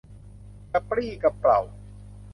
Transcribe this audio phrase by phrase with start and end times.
[0.71, 1.59] กระปรี้กระเปร่า